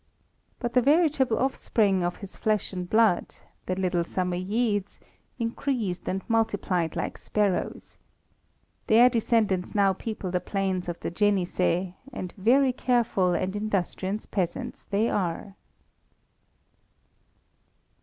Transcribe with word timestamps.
But 0.57 0.73
the 0.73 0.81
veritable 0.81 1.37
offspring 1.37 2.03
of 2.03 2.15
his 2.15 2.35
flesh 2.35 2.73
and 2.73 2.89
blood, 2.89 3.35
the 3.67 3.75
little 3.75 4.03
Samoyedes, 4.03 4.99
increased 5.37 6.09
and 6.09 6.27
multiplied 6.27 6.95
like 6.95 7.19
sparrows. 7.19 7.97
Their 8.87 9.11
descendants 9.11 9.75
now 9.75 9.93
people 9.93 10.31
the 10.31 10.39
plains 10.39 10.89
of 10.89 10.99
the 11.01 11.11
Jenisei, 11.11 11.93
and 12.11 12.33
very 12.35 12.73
careful 12.73 13.33
and 13.35 13.55
industrious 13.55 14.25
peasants 14.25 14.85
they 14.89 15.07
are. 15.07 15.55